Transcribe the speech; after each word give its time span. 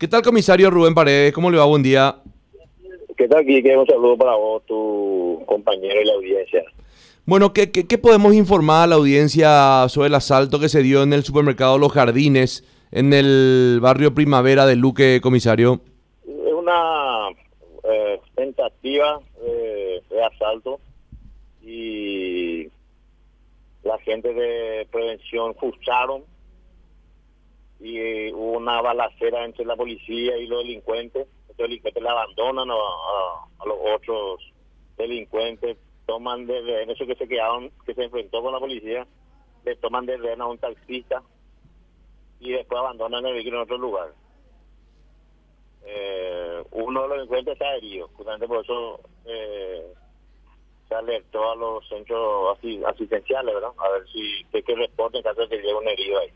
¿Qué 0.00 0.08
tal, 0.08 0.22
comisario 0.22 0.70
Rubén 0.70 0.94
Paredes? 0.94 1.30
¿Cómo 1.34 1.50
le 1.50 1.58
va? 1.58 1.66
Buen 1.66 1.82
día. 1.82 2.16
¿Qué 3.18 3.28
tal, 3.28 3.44
Quique? 3.44 3.76
Un 3.76 3.86
saludo 3.86 4.16
para 4.16 4.34
vos, 4.34 4.64
tu 4.64 5.42
compañero 5.44 6.00
y 6.00 6.06
la 6.06 6.14
audiencia. 6.14 6.64
Bueno, 7.26 7.52
¿qué, 7.52 7.70
qué, 7.70 7.86
qué 7.86 7.98
podemos 7.98 8.32
informar 8.32 8.84
a 8.84 8.86
la 8.86 8.94
audiencia 8.94 9.86
sobre 9.90 10.08
el 10.08 10.14
asalto 10.14 10.58
que 10.58 10.70
se 10.70 10.82
dio 10.82 11.02
en 11.02 11.12
el 11.12 11.22
supermercado 11.22 11.76
Los 11.76 11.92
Jardines, 11.92 12.64
en 12.92 13.12
el 13.12 13.78
barrio 13.82 14.14
Primavera 14.14 14.64
de 14.64 14.76
Luque, 14.76 15.20
comisario? 15.22 15.82
Es 16.24 16.54
una 16.54 17.28
eh, 17.84 18.20
tentativa 18.34 19.20
de, 19.44 20.02
de 20.08 20.24
asalto 20.24 20.80
y 21.62 22.68
la 23.84 23.98
gente 23.98 24.32
de 24.32 24.86
prevención 24.90 25.54
hubo 25.60 25.72
una 28.60 28.80
balacera 28.80 29.44
entre 29.44 29.64
la 29.64 29.76
policía 29.76 30.36
y 30.36 30.46
los 30.46 30.62
delincuentes. 30.62 31.26
Los 31.48 31.56
delincuentes 31.56 32.02
le 32.02 32.08
abandonan 32.08 32.70
a, 32.70 33.66
los 33.66 33.78
otros 33.94 34.40
delincuentes, 34.96 35.78
toman 36.06 36.46
de 36.46 36.60
rehén, 36.60 36.90
eso 36.90 37.06
que 37.06 37.14
se 37.14 37.28
quedaron, 37.28 37.70
que 37.86 37.94
se 37.94 38.04
enfrentó 38.04 38.42
con 38.42 38.52
la 38.52 38.58
policía, 38.58 39.06
le 39.64 39.76
toman 39.76 40.06
de 40.06 40.16
rehén 40.16 40.40
a 40.40 40.46
un 40.46 40.58
taxista 40.58 41.22
y 42.38 42.52
después 42.52 42.78
abandonan 42.78 43.26
el 43.26 43.34
vehículo 43.34 43.58
en 43.58 43.62
otro 43.62 43.78
lugar. 43.78 44.14
Eh, 45.84 46.62
uno 46.72 47.02
de 47.02 47.08
los 47.08 47.16
delincuentes 47.18 47.52
está 47.54 47.74
herido, 47.76 48.08
justamente 48.14 48.46
por 48.46 48.64
eso 48.64 49.00
eh, 49.24 49.92
se 50.88 50.94
alertó 50.94 51.50
a 51.50 51.56
los 51.56 51.88
centros 51.88 52.58
asi- 52.58 52.82
asistenciales, 52.84 53.54
¿verdad? 53.54 53.72
A 53.78 53.88
ver 53.90 54.08
si 54.08 54.44
que, 54.50 54.62
que 54.62 54.74
reporten 54.74 55.18
en 55.18 55.24
caso 55.24 55.42
de 55.42 55.48
que 55.48 55.56
llegue 55.56 55.74
un 55.74 55.88
herido 55.88 56.18
ahí. 56.18 56.30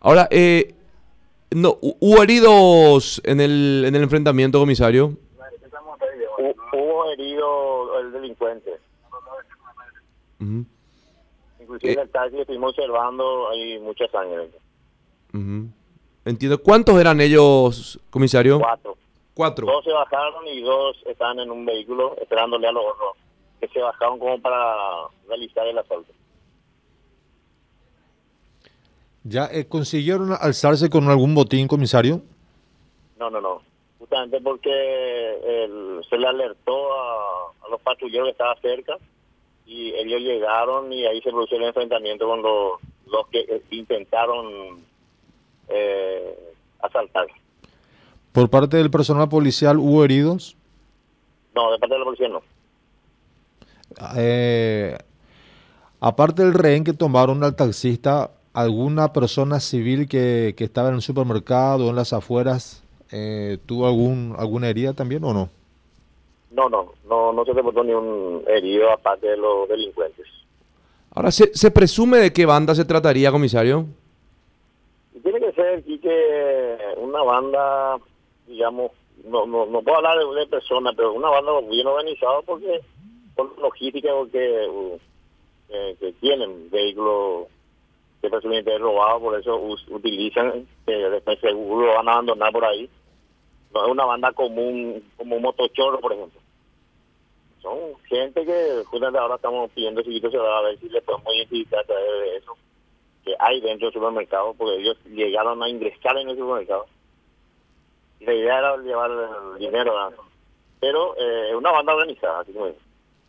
Ahora, 0.00 0.28
eh, 0.30 0.74
no, 1.50 1.76
hu- 1.76 1.96
¿hubo 2.00 2.22
heridos 2.22 3.20
en 3.24 3.40
el, 3.40 3.84
en 3.86 3.94
el 3.94 4.02
enfrentamiento, 4.02 4.58
comisario? 4.58 5.16
Hu- 6.38 6.54
Hubo 6.72 7.10
herido 7.12 7.98
el 8.00 8.12
delincuente. 8.12 8.78
Inclusive 11.60 11.90
Eh. 11.90 11.94
en 11.94 12.00
el 12.00 12.08
taxi 12.10 12.38
estuvimos 12.40 12.70
observando 12.70 13.50
hay 13.50 13.78
mucha 13.78 14.06
sangre. 14.08 14.50
ujú. 15.34 15.68
Entiendo. 16.24 16.62
¿Cuántos 16.62 16.98
eran 17.00 17.20
ellos, 17.20 17.98
comisario? 18.10 18.58
Cuatro. 18.60 18.96
Cuatro. 19.34 19.66
Dos 19.66 19.84
se 19.84 19.92
bajaron 19.92 20.46
y 20.48 20.60
dos 20.60 20.96
están 21.06 21.38
en 21.40 21.50
un 21.50 21.64
vehículo 21.64 22.14
esperándole 22.20 22.68
a 22.68 22.72
los 22.72 22.84
otros 22.84 23.16
que 23.58 23.68
se 23.68 23.80
bajaron 23.80 24.18
como 24.18 24.40
para 24.40 24.76
realizar 25.28 25.66
el 25.66 25.78
asalto. 25.78 26.12
¿Ya 29.24 29.46
eh, 29.52 29.66
consiguieron 29.66 30.32
alzarse 30.38 30.88
con 30.88 31.08
algún 31.08 31.34
botín, 31.34 31.68
comisario? 31.68 32.22
No, 33.18 33.28
no, 33.30 33.40
no. 33.40 33.62
Justamente 33.98 34.40
porque 34.40 34.70
el- 35.64 36.00
se 36.08 36.16
le 36.16 36.26
alertó 36.26 36.92
a, 36.94 37.50
a 37.66 37.68
los 37.70 37.80
patrulleros 37.82 38.26
que 38.28 38.32
estaban 38.32 38.56
cerca 38.62 38.96
y 39.66 39.90
ellos 39.94 40.20
llegaron 40.20 40.92
y 40.92 41.06
ahí 41.06 41.20
se 41.20 41.30
produjo 41.30 41.54
el 41.56 41.64
enfrentamiento 41.64 42.26
con 42.26 42.40
los, 42.42 42.72
los 43.06 43.26
que 43.28 43.40
eh, 43.40 43.62
intentaron 43.70 44.82
eh, 45.68 46.54
asaltar. 46.82 47.26
Por 48.32 48.48
parte 48.48 48.78
del 48.78 48.90
personal 48.90 49.28
policial 49.28 49.76
hubo 49.78 50.02
heridos. 50.04 50.56
No, 51.54 51.70
de 51.72 51.78
parte 51.78 51.94
de 51.94 51.98
la 51.98 52.04
policía 52.04 52.28
no. 52.28 52.42
Eh, 54.16 54.96
aparte 56.00 56.42
del 56.42 56.54
rehén 56.54 56.84
que 56.84 56.92
tomaron 56.92 57.42
al 57.44 57.54
taxista, 57.56 58.30
¿alguna 58.52 59.12
persona 59.12 59.60
civil 59.60 60.08
que, 60.08 60.54
que 60.56 60.64
estaba 60.64 60.88
en 60.88 60.96
el 60.96 61.02
supermercado 61.02 61.86
o 61.86 61.90
en 61.90 61.96
las 61.96 62.12
afueras 62.12 62.84
eh, 63.12 63.58
tuvo 63.66 63.86
algún 63.86 64.34
alguna 64.38 64.68
herida 64.68 64.92
también 64.92 65.24
o 65.24 65.32
no? 65.32 65.48
No, 66.50 66.68
no, 66.68 66.92
no, 67.08 67.32
no 67.32 67.44
se 67.44 67.52
reportó 67.52 67.84
ni 67.84 67.92
un 67.92 68.42
herido 68.48 68.90
aparte 68.90 69.28
de 69.28 69.36
los 69.36 69.68
delincuentes. 69.68 70.26
Ahora, 71.12 71.30
¿se, 71.30 71.54
se 71.54 71.70
presume 71.70 72.18
de 72.18 72.32
qué 72.32 72.46
banda 72.46 72.74
se 72.74 72.84
trataría, 72.84 73.30
comisario? 73.30 73.86
Tiene 75.22 75.40
que 75.40 75.52
ser 75.52 75.78
aquí 75.78 75.98
que 75.98 76.76
una 76.98 77.22
banda, 77.22 77.98
digamos, 78.46 78.92
no, 79.24 79.46
no, 79.46 79.66
no 79.66 79.82
puedo 79.82 79.98
hablar 79.98 80.18
de, 80.18 80.40
de 80.40 80.46
personas, 80.46 80.94
pero 80.96 81.12
una 81.12 81.28
banda 81.30 81.52
bien 81.68 81.86
organizada 81.86 82.42
porque 82.42 82.80
por 83.34 83.58
logística 83.58 84.12
porque 84.12 84.66
uh, 84.68 84.98
eh, 85.68 85.96
que 86.00 86.12
tienen 86.14 86.70
vehículos 86.70 87.48
que 88.22 88.28
presumiblemente 88.28 88.74
es 88.74 88.80
robado, 88.80 89.20
por 89.20 89.38
eso 89.38 89.56
us- 89.56 89.86
utilizan, 89.88 90.66
que 90.86 90.92
después 90.92 91.38
seguro 91.40 91.86
lo 91.86 91.94
van 91.94 92.08
a 92.08 92.12
abandonar 92.12 92.52
por 92.52 92.64
ahí. 92.64 92.88
No 93.72 93.84
es 93.84 93.90
una 93.90 94.04
banda 94.04 94.32
común, 94.32 95.02
como 95.16 95.36
un 95.36 95.42
motochorro, 95.42 96.00
por 96.00 96.12
ejemplo. 96.12 96.40
Son 97.62 97.78
gente 98.08 98.44
que 98.44 98.82
justamente 98.86 99.18
ahora 99.18 99.36
estamos 99.36 99.70
pidiendo 99.72 100.02
si 100.02 100.18
se 100.20 100.36
va 100.36 100.58
a 100.58 100.62
ver 100.62 100.78
si 100.78 100.88
le 100.88 101.00
podemos 101.02 101.32
identificar 101.34 101.80
a 101.80 101.84
través 101.84 102.04
de 102.22 102.36
eso 102.36 102.56
que 103.24 103.34
hay 103.38 103.60
dentro 103.60 103.86
del 103.88 103.94
supermercado, 103.94 104.54
porque 104.56 104.76
ellos 104.80 104.96
llegaron 105.06 105.62
a 105.62 105.68
ingresar 105.68 106.16
en 106.16 106.30
el 106.30 106.36
supermercado. 106.38 106.86
La 108.20 108.32
idea 108.34 108.58
era 108.58 108.76
llevar 108.78 109.10
el 109.10 109.58
dinero, 109.58 109.92
¿verdad? 109.94 110.12
pero 110.80 111.14
eh, 111.18 111.54
una 111.54 111.70
banda 111.70 111.94
organizada, 111.94 112.40
así 112.40 112.52
es. 112.56 112.74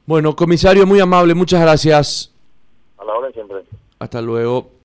Bueno, 0.05 0.33
comisario, 0.35 0.85
muy 0.87 1.01
amable, 1.01 1.33
muchas 1.35 1.61
gracias. 1.61 2.33
a 2.97 3.03
la 3.03 3.13
hora 3.13 3.29
siempre. 3.31 3.63
Hasta 3.99 4.21
luego. 4.21 4.71